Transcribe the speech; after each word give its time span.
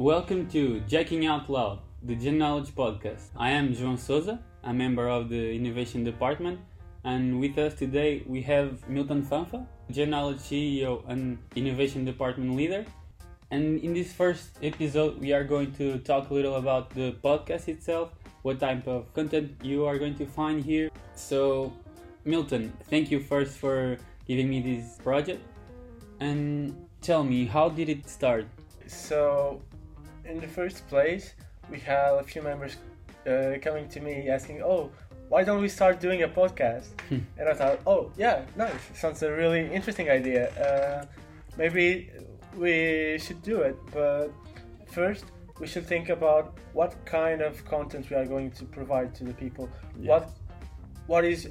Welcome 0.00 0.48
to 0.52 0.80
jeKin' 0.88 1.28
Out 1.28 1.50
Loud, 1.50 1.80
the 2.04 2.16
jeKnowledge 2.16 2.72
podcast. 2.72 3.24
I 3.36 3.50
am 3.50 3.74
João 3.74 3.98
Souza, 3.98 4.40
a 4.64 4.72
member 4.72 5.10
of 5.10 5.28
the 5.28 5.54
Innovation 5.54 6.04
Department, 6.04 6.58
and 7.04 7.38
with 7.38 7.58
us 7.58 7.74
today 7.74 8.22
we 8.26 8.40
have 8.40 8.88
Milton 8.88 9.22
Fanfa, 9.22 9.66
jeKnowledge 9.92 10.40
CEO 10.40 11.06
and 11.06 11.36
Innovation 11.54 12.06
Department 12.06 12.56
leader. 12.56 12.86
And 13.50 13.78
in 13.80 13.92
this 13.92 14.10
first 14.10 14.56
episode, 14.62 15.20
we 15.20 15.34
are 15.34 15.44
going 15.44 15.70
to 15.72 15.98
talk 15.98 16.30
a 16.30 16.32
little 16.32 16.54
about 16.54 16.88
the 16.94 17.12
podcast 17.22 17.68
itself, 17.68 18.08
what 18.40 18.58
type 18.58 18.86
of 18.86 19.12
content 19.12 19.52
you 19.62 19.84
are 19.84 19.98
going 19.98 20.14
to 20.14 20.24
find 20.24 20.64
here. 20.64 20.88
So, 21.14 21.74
Milton, 22.24 22.72
thank 22.88 23.10
you 23.10 23.20
first 23.20 23.58
for 23.58 23.98
giving 24.26 24.48
me 24.48 24.62
this 24.62 24.96
project. 24.96 25.42
And 26.20 26.74
tell 27.02 27.22
me, 27.22 27.44
how 27.44 27.68
did 27.68 27.90
it 27.90 28.08
start? 28.08 28.46
So, 28.86 29.60
in 30.30 30.40
the 30.40 30.48
first 30.48 30.88
place, 30.88 31.34
we 31.70 31.78
had 31.78 32.14
a 32.14 32.22
few 32.22 32.42
members 32.42 32.76
uh, 33.26 33.54
coming 33.60 33.88
to 33.88 34.00
me 34.00 34.28
asking, 34.28 34.62
"Oh, 34.62 34.90
why 35.28 35.44
don't 35.44 35.60
we 35.60 35.68
start 35.68 36.00
doing 36.00 36.22
a 36.22 36.28
podcast?" 36.28 36.88
and 37.10 37.48
I 37.48 37.54
thought, 37.54 37.78
"Oh, 37.86 38.12
yeah, 38.16 38.44
nice. 38.56 38.82
Sounds 38.94 39.22
a 39.22 39.30
really 39.30 39.62
interesting 39.72 40.08
idea. 40.10 40.42
Uh, 40.66 41.06
maybe 41.56 42.10
we 42.56 43.18
should 43.18 43.42
do 43.42 43.62
it." 43.62 43.76
But 43.92 44.32
first, 44.86 45.24
we 45.60 45.66
should 45.66 45.86
think 45.86 46.08
about 46.08 46.58
what 46.72 46.92
kind 47.04 47.42
of 47.42 47.64
content 47.64 48.08
we 48.10 48.16
are 48.16 48.26
going 48.26 48.50
to 48.52 48.64
provide 48.64 49.14
to 49.16 49.24
the 49.24 49.34
people. 49.34 49.68
Yeah. 49.98 50.10
What 50.10 50.30
what 51.06 51.24
is 51.24 51.48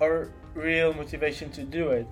our 0.00 0.30
real 0.54 0.92
motivation 0.94 1.50
to 1.52 1.62
do 1.62 1.90
it? 1.90 2.06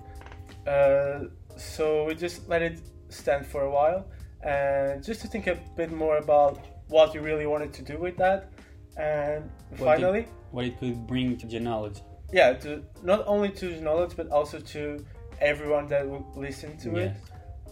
Uh, 0.67 1.27
so 1.57 2.05
we 2.05 2.15
just 2.15 2.47
let 2.47 2.61
it 2.61 2.79
stand 3.09 3.45
for 3.45 3.63
a 3.63 3.69
while 3.69 4.05
and 4.45 5.03
just 5.03 5.21
to 5.21 5.27
think 5.27 5.47
a 5.47 5.57
bit 5.77 5.91
more 5.91 6.17
about 6.17 6.59
what 6.89 7.13
we 7.13 7.19
really 7.19 7.45
wanted 7.47 7.73
to 7.73 7.81
do 7.81 7.97
with 7.97 8.17
that. 8.17 8.49
And 8.97 9.49
What 9.77 9.97
finally 9.97 10.19
it, 10.21 10.29
what 10.51 10.65
it 10.65 10.79
could 10.79 11.07
bring 11.07 11.37
to 11.37 11.47
jeKnowledge. 11.47 12.01
yeah 12.31 12.53
to 12.53 12.83
not 13.03 13.23
only 13.25 13.49
to 13.49 13.65
the 13.75 13.81
knowledge 13.81 14.13
but 14.15 14.27
also 14.29 14.59
to 14.59 15.03
everyone 15.41 15.87
that 15.87 16.07
will 16.07 16.25
listen 16.35 16.77
to 16.79 16.89
it. 16.97 17.13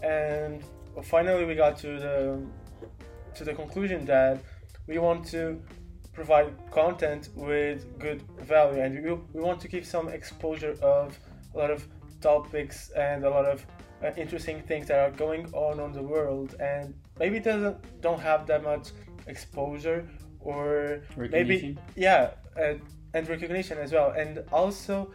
And 0.02 0.62
finally 1.02 1.44
we 1.44 1.54
got 1.54 1.76
to 1.78 1.98
the 1.98 2.40
to 3.36 3.44
the 3.44 3.54
conclusion 3.54 4.04
that 4.06 4.38
we 4.86 4.98
want 4.98 5.24
to 5.28 5.62
provide 6.12 6.52
content 6.70 7.30
with 7.34 7.98
good 7.98 8.20
value. 8.40 8.80
And 8.82 9.02
we, 9.04 9.12
we 9.32 9.40
want 9.40 9.60
to 9.60 9.68
give 9.68 9.86
some 9.86 10.08
exposure 10.08 10.74
of 10.82 11.18
a 11.54 11.58
lot 11.58 11.70
of 11.70 11.86
topics 12.20 12.90
and 12.90 13.24
a 13.24 13.30
lot 13.30 13.46
of 13.46 13.64
uh, 14.04 14.10
interesting 14.16 14.62
things 14.62 14.88
that 14.88 14.98
are 14.98 15.10
going 15.16 15.46
on 15.52 15.80
on 15.80 15.92
the 15.92 16.02
world 16.02 16.54
and 16.60 16.94
maybe 17.18 17.38
doesn't 17.40 17.76
don't 18.00 18.20
have 18.20 18.46
that 18.46 18.62
much 18.62 18.88
exposure 19.26 20.08
or 20.40 21.00
maybe 21.16 21.76
yeah 21.94 22.30
and, 22.56 22.80
and 23.14 23.28
recognition 23.28 23.78
as 23.78 23.92
well. 23.92 24.10
And 24.10 24.42
also 24.52 25.12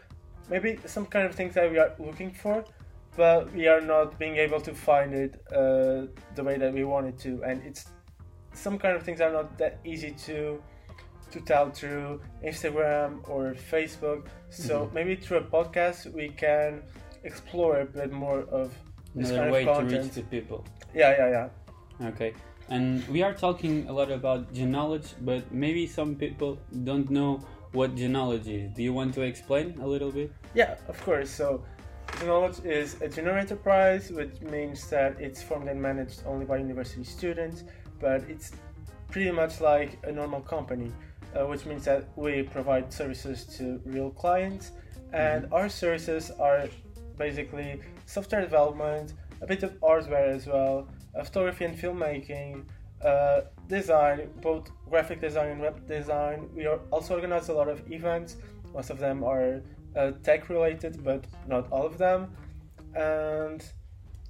maybe 0.49 0.79
some 0.85 1.05
kind 1.05 1.25
of 1.25 1.35
things 1.35 1.53
that 1.55 1.69
we 1.71 1.77
are 1.77 1.93
looking 1.99 2.31
for 2.31 2.63
but 3.15 3.51
we 3.53 3.67
are 3.67 3.81
not 3.81 4.17
being 4.19 4.37
able 4.37 4.61
to 4.61 4.73
find 4.73 5.13
it 5.13 5.41
uh, 5.51 6.05
the 6.35 6.43
way 6.43 6.55
that 6.57 6.71
we 6.71 6.83
wanted 6.83 7.17
to. 7.17 7.41
And 7.43 7.63
it's 7.63 7.85
some 8.53 8.77
kind 8.77 8.95
of 8.95 9.01
things 9.03 9.21
are 9.21 9.31
not 9.31 9.57
that 9.57 9.79
easy 9.83 10.11
to 10.25 10.61
to 11.31 11.41
tell 11.41 11.69
through 11.71 12.21
instagram 12.45 13.27
or 13.27 13.53
facebook. 13.71 14.27
So 14.49 14.85
Mhm. 14.85 14.93
maybe 14.93 15.15
through 15.15 15.39
a 15.39 15.43
podcast 15.43 16.13
we 16.13 16.29
can 16.29 16.83
explore 17.29 17.73
a 17.81 17.85
bit 17.85 18.11
more 18.11 18.41
of 18.59 18.67
this 19.15 19.29
Another 19.29 19.39
kind 19.41 19.51
way 19.53 19.63
of 19.67 19.77
to 19.89 19.95
reach 19.95 20.11
the 20.19 20.23
people. 20.35 20.59
yeah 21.01 21.11
yeah 21.19 21.29
yeah 21.37 21.47
Okay. 22.11 22.31
And 22.69 22.89
we 23.15 23.19
are 23.27 23.33
talking 23.33 23.75
a 23.91 23.93
lot 23.99 24.11
about 24.11 24.53
jeKnowledge, 24.53 25.09
but 25.29 25.41
maybe 25.51 25.83
some 25.87 26.11
people 26.23 26.51
don't 26.89 27.09
know 27.09 27.31
what 27.77 27.95
jeKnowledge 27.95 28.47
is. 28.59 28.65
Do 28.77 28.81
you 28.87 28.93
want 28.99 29.11
to 29.15 29.21
explain 29.31 29.65
a 29.81 29.87
little 29.93 30.11
bit? 30.11 30.29
Yeah, 30.53 30.75
of 30.87 30.97
course. 31.07 31.29
So, 31.41 31.47
Knowledge 32.25 32.59
is 32.65 32.89
a 33.01 33.07
junior 33.15 33.37
enterprise, 33.37 34.11
which 34.19 34.35
means 34.41 34.89
that 34.89 35.11
it's 35.19 35.41
formed 35.47 35.67
and 35.69 35.79
managed 35.89 36.19
only 36.25 36.45
by 36.45 36.57
university 36.57 37.03
students, 37.03 37.63
but 37.99 38.19
it's 38.33 38.51
pretty 39.11 39.31
much 39.41 39.53
like 39.61 39.91
a 40.09 40.11
normal 40.11 40.41
company, 40.41 40.91
uh, 41.35 41.45
which 41.51 41.65
means 41.65 41.83
that 41.85 42.01
we 42.15 42.43
provide 42.43 42.85
services 43.01 43.45
to 43.57 43.63
real 43.85 44.11
clients, 44.23 44.71
and 45.13 45.47
our 45.51 45.69
services 45.69 46.31
are 46.39 46.61
basically 47.17 47.79
software 48.05 48.41
development, 48.41 49.13
a 49.41 49.47
bit 49.47 49.63
of 49.63 49.77
hardware 49.81 50.29
as 50.29 50.47
well, 50.47 50.87
photography 51.23 51.65
and 51.65 51.77
filmmaking, 51.77 52.65
uh, 53.03 53.41
design, 53.67 54.29
both 54.41 54.69
graphic 54.89 55.21
design 55.21 55.49
and 55.49 55.61
web 55.61 55.87
design. 55.87 56.49
We 56.55 56.67
also 56.67 57.15
organize 57.15 57.49
a 57.49 57.53
lot 57.53 57.69
of 57.69 57.81
events. 57.91 58.37
Most 58.73 58.89
of 58.89 58.99
them 58.99 59.23
are 59.23 59.61
uh, 59.95 60.11
tech 60.23 60.49
related, 60.49 61.03
but 61.03 61.25
not 61.47 61.71
all 61.71 61.85
of 61.85 61.97
them. 61.97 62.35
And 62.95 63.63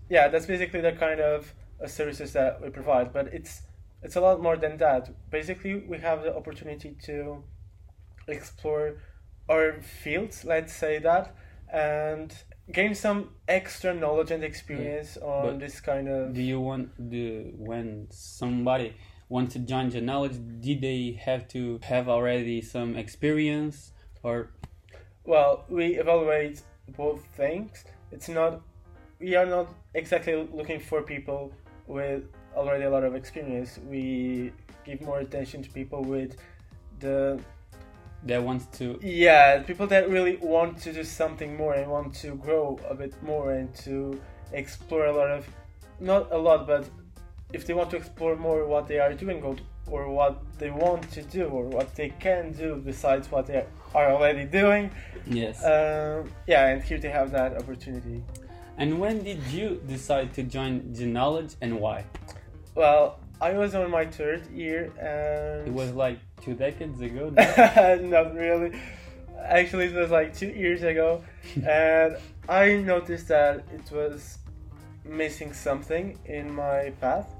yeah, 0.09 0.28
that's 0.28 0.46
basically 0.46 0.81
the 0.81 0.94
kind 0.94 1.19
of 1.19 1.54
uh, 1.84 1.88
services 1.88 2.34
that 2.34 2.62
we 2.62 2.69
provide. 2.69 3.14
But 3.14 3.34
it's 3.34 3.62
it's 4.04 4.16
a 4.16 4.22
lot 4.22 4.42
more 4.42 4.58
than 4.58 4.78
that. 4.78 5.09
Basically, 5.31 5.84
we 5.88 5.98
have 6.00 6.24
the 6.24 6.36
opportunity 6.36 6.96
to 7.04 7.44
explore 8.28 8.98
our 9.50 9.81
fields, 9.81 10.44
let's 10.44 10.74
say 10.74 11.00
that, 11.00 11.36
and 11.72 12.34
gain 12.72 12.96
some 12.96 13.30
extra 13.48 13.94
knowledge 13.94 14.32
and 14.32 14.44
experience 14.44 15.18
on 15.18 15.46
but 15.46 15.60
this 15.60 15.80
kind 15.80 16.08
of. 16.08 16.34
Do 16.34 16.42
you 16.42 16.60
want 16.60 16.90
the 16.98 17.52
when 17.58 18.08
somebody 18.12 18.94
wants 19.30 19.54
to 19.54 19.60
join 19.60 19.92
jeKnowledge, 19.92 20.62
did 20.62 20.82
they 20.82 21.20
have 21.24 21.48
to 21.50 21.80
have 21.84 22.08
already 22.08 22.62
some 22.62 22.96
experience 22.96 23.92
or 24.24 24.52
Well, 25.26 25.66
we 25.70 25.96
evaluate 25.96 26.62
both 26.96 27.26
things. 27.36 27.84
It's 28.12 28.30
not, 28.30 28.62
we 29.20 29.36
are 29.36 29.46
not 29.46 29.68
exactly 29.94 30.48
looking 30.54 30.80
for 30.80 31.02
people 31.02 31.52
with 31.86 32.24
already 32.56 32.86
a 32.86 32.90
lot 32.90 33.04
of 33.04 33.16
experience. 33.16 33.80
We 33.90 34.54
give 34.86 35.02
more 35.02 35.20
attention 35.20 35.62
to 35.64 35.70
people 35.70 36.04
with 36.04 36.38
the, 37.00 37.40
that 38.24 38.44
wants 38.44 38.66
to 38.78 39.00
yeah, 39.02 39.62
people 39.64 39.88
that 39.88 40.10
really 40.10 40.38
want 40.38 40.80
to 40.82 40.94
do 40.94 41.04
something 41.04 41.56
more 41.56 41.74
and 41.74 41.90
want 41.90 42.14
to 42.16 42.36
grow 42.36 42.80
a 42.90 42.96
bit 42.96 43.14
more 43.24 43.52
and 43.52 43.74
to 43.76 44.20
explore 44.54 45.06
a 45.06 45.16
lot 45.16 45.30
of, 45.30 45.48
not 46.00 46.32
a 46.32 46.38
lot, 46.38 46.68
but 46.68 46.90
if 47.54 47.66
they 47.66 47.74
want 47.74 47.90
to 47.92 47.98
explore 47.98 48.36
more 48.36 48.66
what 48.66 48.88
they 48.88 49.00
are 49.00 49.14
doing 49.14 49.42
or, 49.44 49.56
or 49.90 50.10
what 50.10 50.42
they 50.58 50.70
want 50.70 51.10
to 51.12 51.22
do 51.22 51.46
or 51.46 51.64
what 51.64 51.96
they 51.96 52.10
can 52.10 52.52
do 52.52 52.76
besides 52.84 53.32
what 53.32 53.46
they 53.46 53.66
are 53.94 54.12
already 54.12 54.46
doing, 54.46 54.92
yes. 55.26 55.64
um, 55.64 56.30
yeah, 56.48 56.68
and 56.68 56.84
here 56.84 56.98
they 56.98 57.10
have 57.10 57.32
that 57.32 57.56
opportunity. 57.56 58.24
and 58.78 59.00
when 59.00 59.24
did 59.24 59.42
you 59.48 59.82
decide 59.88 60.34
to 60.34 60.44
join 60.44 60.92
the 60.94 61.06
Knowledge 61.06 61.56
and 61.62 61.80
why? 61.80 62.04
Well, 62.76 63.20
I 63.40 63.54
was 63.54 63.76
on 63.76 63.90
my 63.92 64.06
third 64.06 64.48
year, 64.52 64.92
and 65.00 65.68
It 65.68 65.74
was 65.74 65.92
like 65.94 66.20
two 66.42 66.53
decades 66.53 67.00
ago. 67.02 67.30
not 68.03 68.34
really. 68.36 68.80
Actually, 69.44 69.86
it 69.86 69.94
was 69.96 70.12
like 70.12 70.36
two 70.36 70.48
years 70.50 70.84
ago, 70.84 71.24
and 71.68 72.18
I 72.50 72.75
noticed 72.78 73.28
that 73.28 73.64
it 73.74 73.92
was 73.92 74.40
missing 75.06 75.53
something 75.53 76.18
in 76.25 76.53
my 76.53 76.92
path. 77.02 77.34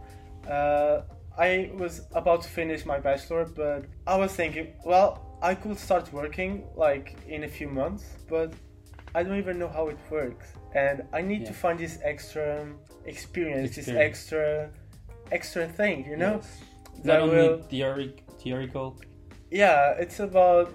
Uh, 0.48 1.02
I 1.38 1.72
was 1.76 2.02
about 2.14 2.42
to 2.44 2.50
finish 2.50 2.86
my 2.86 3.00
bachelor, 3.00 3.46
but 3.46 3.86
I 4.06 4.16
was 4.16 4.32
thinking, 4.34 4.74
well, 4.86 5.38
I 5.42 5.54
could 5.56 5.78
start 5.78 6.12
working 6.14 6.64
like 6.76 7.16
in 7.28 7.44
a 7.44 7.48
few 7.48 7.68
months, 7.68 8.06
but 8.30 8.54
I 9.14 9.24
don't 9.24 9.38
even 9.38 9.60
know 9.60 9.68
how 9.68 9.88
it 9.90 9.98
works, 10.10 10.54
and 10.74 11.04
I 11.14 11.22
need 11.22 11.46
to 11.48 11.54
find 11.54 11.80
this 11.80 12.00
extra 12.04 12.68
experience, 13.06 13.76
this 13.76 13.88
extra, 13.88 14.70
extra 15.32 15.68
thing, 15.68 16.06
you 16.06 16.18
know. 16.18 16.36
Yes. 16.36 16.62
Not 16.96 17.04
that 17.04 17.22
only 17.22 17.36
will- 17.36 17.58
theoretical. 18.42 18.88
yeah 19.52 19.92
it's 20.04 20.20
about 20.20 20.74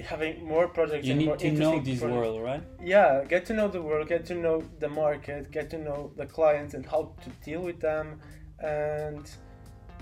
having 0.00 0.44
more 0.44 0.66
projects 0.68 1.06
You 1.06 1.12
and 1.14 1.24
more 1.26 1.36
need 1.36 1.56
to 1.56 1.60
know 1.62 1.80
this 1.80 2.00
pro- 2.00 2.12
world, 2.12 2.42
right? 2.42 2.62
yeah 2.82 3.24
get 3.32 3.42
to 3.46 3.52
know 3.54 3.68
the 3.68 3.82
world 3.88 4.08
get 4.08 4.24
to 4.26 4.34
know 4.34 4.56
the 4.84 4.88
market 4.88 5.50
get 5.50 5.66
to 5.70 5.78
know 5.78 6.10
the 6.16 6.26
clients 6.26 6.74
and 6.74 6.84
how 6.92 7.02
to 7.24 7.28
deal 7.44 7.60
with 7.68 7.78
them 7.80 8.06
and 8.60 9.24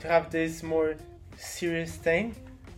to 0.01 0.09
have 0.09 0.31
this 0.31 0.63
more 0.63 0.91
serious 1.37 1.93
thing 1.97 2.35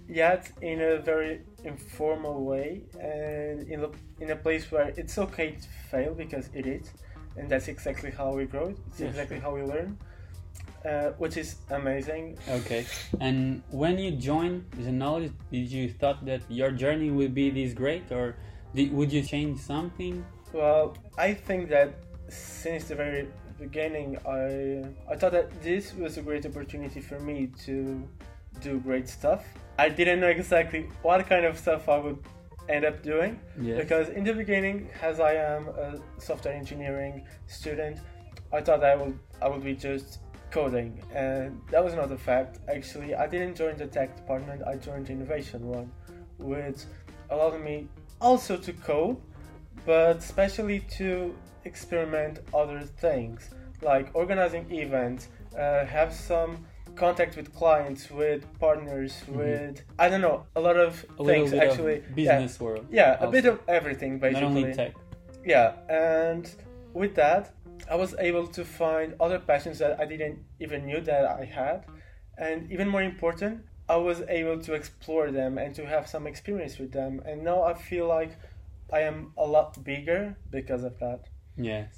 yet 0.09 0.51
in 0.63 0.81
a 0.81 0.99
very 0.99 1.43
informal 1.65 2.45
way 2.45 2.83
and 3.01 3.57
in 3.73 3.79
a, 3.85 3.91
in 4.23 4.31
a 4.31 4.37
place 4.37 4.65
where 4.73 4.89
it's 4.97 5.17
okay 5.19 5.49
to 5.53 5.69
fail 5.91 6.13
because 6.15 6.47
it 6.55 6.67
is 6.67 6.91
and 7.37 7.49
that's 7.49 7.69
exactly 7.69 8.11
how 8.11 8.29
we 8.39 8.45
grow 8.45 8.69
it's 8.89 9.01
Yeah, 9.01 9.07
exactly 9.09 9.37
sure. 9.37 9.45
how 9.45 9.55
we 9.55 9.63
learn 9.63 9.97
uh, 10.85 11.11
which 11.19 11.37
is 11.37 11.57
amazing 11.71 12.37
Okay. 12.49 12.85
And 13.21 13.63
when 13.71 13.99
you 13.99 14.13
joined 14.13 14.65
the 14.79 14.93
knowledge, 14.93 15.33
did 15.51 15.71
you 15.71 15.89
thought 15.91 16.25
that 16.27 16.43
your 16.49 16.71
journey 16.73 17.11
would 17.11 17.35
be 17.35 17.51
this 17.51 17.73
great, 17.75 18.11
or 18.11 18.37
did, 18.75 18.93
would 18.93 19.13
you 19.13 19.23
change 19.23 19.61
something? 19.61 20.25
Well, 20.53 20.97
I 21.17 21.35
think 21.35 21.69
that 21.71 21.95
since 22.29 22.85
the 22.89 22.95
very 22.95 23.29
beginning, 23.59 24.19
I 24.27 24.85
I 25.13 25.17
thought 25.17 25.33
that 25.33 25.49
this 25.63 25.95
was 25.95 26.19
a 26.19 26.23
great 26.23 26.45
opportunity 26.47 27.01
for 27.01 27.19
me 27.21 27.49
to 27.65 28.03
do 28.61 28.81
great 28.81 29.09
stuff. 29.09 29.45
I 29.79 29.89
didn't 29.89 30.21
know 30.21 30.29
exactly 30.29 30.89
what 31.03 31.27
kind 31.29 31.45
of 31.47 31.59
stuff 31.59 31.89
I 31.89 31.99
would 31.99 32.19
end 32.69 32.85
up 32.85 33.03
doing 33.03 33.39
Yes. 33.61 33.77
because 33.83 34.09
in 34.11 34.25
the 34.25 34.33
beginning, 34.35 34.89
as 35.03 35.19
I 35.21 35.33
am 35.35 35.69
a 35.69 35.99
software 36.19 36.55
engineering 36.55 37.25
student, 37.47 37.99
I 38.53 38.61
thought 38.61 38.85
I 38.85 38.95
would 38.97 39.19
I 39.41 39.49
would 39.49 39.65
be 39.65 39.75
just 39.75 40.19
coding, 40.53 41.03
and 41.15 41.61
that 41.73 41.83
was 41.83 41.95
not 41.95 42.09
the 42.09 42.17
fact. 42.31 42.59
Actually, 42.69 43.15
I 43.15 43.27
didn't 43.27 43.55
join 43.57 43.75
the 43.77 43.87
tech 43.87 44.15
department. 44.17 44.63
I 44.73 44.75
joined 44.77 45.07
the 45.07 45.13
innovation 45.19 45.61
one, 45.79 45.91
which 46.39 46.81
allowed 47.31 47.61
me 47.61 47.89
also 48.21 48.57
to 48.67 48.73
code, 48.75 49.17
but 49.87 50.19
especially 50.19 50.81
to 50.99 51.35
experiment 51.65 52.35
other 52.55 52.81
things 53.05 53.51
like 53.83 54.07
organizing 54.15 54.65
events, 54.71 55.29
uh, 55.59 55.85
have 55.87 56.13
some 56.13 56.53
contact 56.95 57.37
with 57.37 57.53
clients, 57.55 58.11
with 58.11 58.41
partners, 58.61 59.13
Mhm. 59.27 59.37
with 59.41 59.83
I 59.99 60.09
don't 60.11 60.21
know 60.29 60.39
a 60.55 60.61
lot 60.61 60.77
of 60.77 61.05
a 61.19 61.25
things 61.25 61.53
actually. 61.55 61.99
business 62.15 62.61
world. 62.61 62.85
Yeah, 62.91 63.17
yeah, 63.21 63.27
a 63.27 63.31
bit 63.37 63.47
of 63.47 63.57
everything 63.67 64.19
basically. 64.19 64.43
Not 64.43 64.57
only 64.65 64.75
tech. 64.75 64.93
Yeah, 65.45 65.73
and 65.89 66.45
with 67.01 67.15
that, 67.23 67.43
I 67.91 67.97
was 67.97 68.15
able 68.19 68.47
to 68.49 68.65
find 68.65 69.15
other 69.21 69.39
passions 69.39 69.79
that 69.79 70.01
I 70.01 70.07
didn't 70.07 70.39
even 70.61 70.87
knew 70.87 71.01
that 71.01 71.25
I 71.25 71.45
had, 71.45 71.85
and 72.39 72.71
even 72.71 72.89
more 72.89 73.03
important, 73.03 73.65
I 73.89 73.97
was 73.97 74.23
able 74.29 74.59
to 74.61 74.75
explore 74.75 75.31
them 75.31 75.59
and 75.59 75.75
to 75.75 75.87
have 75.87 76.09
some 76.09 76.27
experience 76.27 76.79
with 76.79 76.93
them. 76.93 77.21
And 77.27 77.45
now 77.45 77.63
I 77.63 77.75
feel 77.75 78.07
like 78.07 78.39
I 78.93 79.01
am 79.01 79.33
a 79.37 79.45
lot 79.47 79.83
bigger 79.85 80.37
because 80.51 80.85
of 80.85 80.99
that. 81.01 81.29
Yes. 81.57 81.89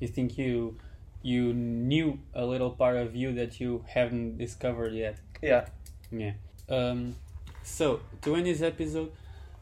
You 0.00 0.08
think 0.08 0.38
you 0.38 0.78
you 1.22 1.52
knew 1.52 2.18
a 2.34 2.44
little 2.44 2.70
part 2.70 2.96
of 2.96 3.14
you 3.14 3.32
that 3.34 3.60
you 3.60 3.84
haven't 3.86 4.38
discovered 4.38 4.92
yet. 4.92 5.16
Yeah. 5.40 5.66
Yeah. 6.10 6.32
Um, 6.68 7.16
so 7.62 8.00
to 8.22 8.34
end 8.36 8.46
this 8.46 8.62
episode, 8.62 9.12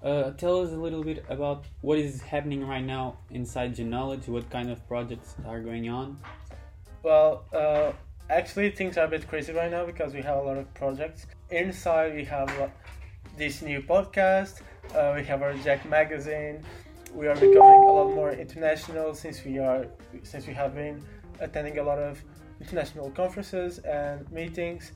uh, 0.03 0.31
tell 0.33 0.63
us 0.63 0.73
a 0.73 0.77
little 0.77 1.05
bit 1.05 1.25
about 1.29 1.65
what 1.83 1.99
is 1.99 2.23
happening 2.23 2.67
right 2.67 2.85
now 2.85 3.19
inside 3.31 3.79
Knowledge. 3.79 4.29
What 4.29 4.49
kind 4.51 4.71
of 4.71 4.87
projects 4.89 5.35
are 5.47 5.61
going 5.61 5.89
on? 5.89 6.19
Well, 7.03 7.45
uh, 7.53 7.93
actually, 8.29 8.71
things 8.71 8.97
are 8.97 9.05
a 9.05 9.09
bit 9.09 9.29
crazy 9.29 9.53
right 9.53 9.71
now 9.71 9.85
because 9.85 10.15
we 10.15 10.23
have 10.23 10.39
a 10.39 10.43
lot 10.43 10.57
of 10.57 10.73
projects. 10.75 11.27
Inside, 11.51 12.15
we 12.15 12.25
have 12.25 12.49
uh, 12.61 12.69
this 13.37 13.63
new 13.63 13.83
podcast. 13.83 14.63
Uh, 14.95 15.13
we 15.17 15.25
have 15.25 15.43
our 15.43 15.55
Jack 15.55 15.89
magazine. 15.89 16.65
We 17.15 17.27
are 17.27 17.35
becoming 17.35 17.59
a 17.59 17.93
lot 17.93 18.15
more 18.15 18.33
international 18.33 19.15
since 19.15 19.45
we 19.45 19.59
are 19.59 19.87
since 20.23 20.47
we 20.47 20.55
have 20.55 20.75
been 20.75 21.03
attending 21.41 21.79
a 21.79 21.83
lot 21.83 21.99
of 21.99 22.23
international 22.61 23.11
conferences 23.11 23.79
and 23.79 24.31
meetings. 24.31 24.93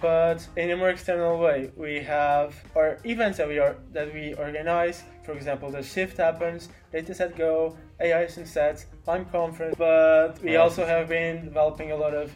But 0.00 0.46
in 0.56 0.70
a 0.70 0.76
more 0.76 0.90
external 0.90 1.38
way, 1.38 1.70
we 1.76 2.00
have 2.00 2.54
our 2.74 2.98
events 3.04 3.38
that 3.38 3.48
we 3.48 3.58
are 3.58 3.76
that 3.92 4.12
we 4.12 4.34
organize. 4.34 5.02
For 5.24 5.32
example, 5.32 5.70
the 5.70 5.82
Shift 5.82 6.18
APPens, 6.18 6.68
Dataset 6.92 7.36
Go, 7.36 7.76
AI 8.00 8.26
Sunsets, 8.26 8.86
Time 9.04 9.24
Conference. 9.26 9.74
But 9.78 10.42
we 10.42 10.56
also 10.56 10.84
have 10.84 11.08
been 11.08 11.44
developing 11.44 11.92
a 11.92 11.96
lot 11.96 12.14
of 12.14 12.30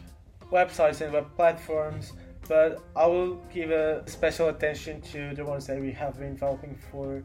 websites 0.51 1.01
and 1.01 1.13
web 1.13 1.27
platforms. 1.35 2.13
But 2.47 2.81
I 2.95 3.05
will 3.05 3.35
give 3.53 3.71
a 3.71 4.03
special 4.09 4.49
attention 4.49 5.01
to 5.13 5.33
the 5.35 5.45
ones 5.45 5.67
that 5.67 5.79
we 5.79 5.91
have 5.91 6.19
been 6.19 6.33
developing 6.33 6.75
for 6.91 7.23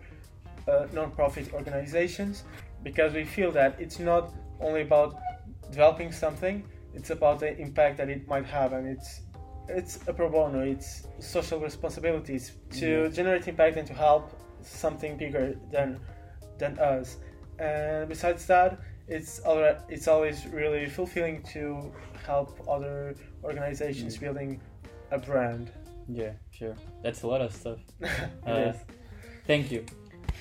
uh, 0.68 0.86
non-profit 0.92 1.52
organizations 1.52 2.44
because 2.82 3.12
we 3.14 3.24
feel 3.24 3.50
that 3.52 3.80
it's 3.80 3.98
not 3.98 4.34
only 4.60 4.82
about 4.82 5.18
developing 5.70 6.12
something; 6.12 6.62
it's 6.94 7.10
about 7.10 7.40
the 7.40 7.56
impact 7.58 7.96
that 7.96 8.08
it 8.08 8.28
might 8.28 8.46
have, 8.46 8.72
and 8.72 8.86
it's 8.86 9.22
it's 9.68 9.98
a 10.06 10.12
pro 10.12 10.28
bono. 10.30 10.60
It's 10.60 11.06
social 11.20 11.60
responsibilities 11.60 12.52
to 12.80 13.02
Yeah. 13.04 13.08
generate 13.08 13.48
impact 13.48 13.76
and 13.76 13.86
to 13.86 13.94
help 13.94 14.30
something 14.62 15.16
bigger 15.16 15.56
than 15.70 15.98
than 16.58 16.78
us. 16.78 17.18
And 17.58 18.08
besides 18.08 18.46
that, 18.46 18.78
it's 19.08 19.40
alre 19.40 19.76
it's 19.88 20.08
always 20.08 20.46
really 20.46 20.86
fulfilling 20.86 21.42
to 21.54 21.92
help 22.26 22.50
other 22.68 23.14
organizations 23.44 24.16
Mm. 24.16 24.20
building 24.20 24.60
a 25.10 25.18
brand. 25.18 25.70
Yeah, 26.08 26.32
sure. 26.50 26.74
That's 27.02 27.22
a 27.22 27.26
lot 27.26 27.40
of 27.40 27.52
stuff. 27.52 27.78
Uh, 28.46 28.72
is. 28.72 28.76
Thank 29.46 29.70
you. 29.72 29.84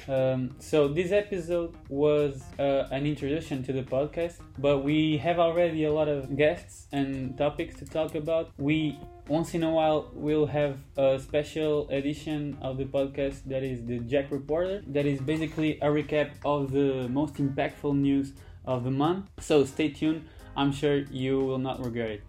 Um, 0.08 0.56
so 0.60 0.88
this 0.88 1.12
episode 1.12 1.76
was 1.90 2.44
uh, 2.60 2.88
an 2.92 3.06
introduction 3.08 3.64
to 3.64 3.74
the 3.74 3.82
podcast, 3.84 4.38
but 4.60 4.80
we 4.84 5.18
have 5.18 5.40
already 5.40 5.86
a 5.86 5.92
lot 5.92 6.08
of 6.08 6.36
guests 6.38 6.88
and 6.92 7.36
topics 7.38 7.76
to 7.80 7.86
talk 7.86 8.14
about. 8.16 8.52
We 8.58 9.00
once 9.28 9.54
in 9.56 9.64
a 9.64 9.70
while 9.70 10.12
we'll 10.14 10.46
have 10.46 10.78
a 10.98 11.20
special 11.20 11.90
edition 11.90 12.58
of 12.62 12.78
the 12.78 12.86
podcast 12.86 13.44
that 13.46 13.64
is 13.64 13.86
the 13.86 14.00
Jack 14.00 14.32
Reporter. 14.32 14.84
That 14.88 15.06
is 15.06 15.20
basically 15.20 15.80
a 15.80 15.88
recap 15.88 16.32
of 16.44 16.72
the 16.72 17.08
most 17.10 17.36
impactful 17.36 17.96
news 17.96 18.34
of 18.66 18.84
the 18.84 18.92
month. 18.92 19.30
So 19.40 19.66
stay 19.66 19.90
tuned. 19.90 20.28
I'm 20.56 20.72
sure 20.72 20.98
you 21.12 21.40
will 21.40 21.58
not 21.58 21.84
regret 21.84 22.12
it. 22.12 22.24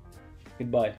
Goodbye. 0.58 0.94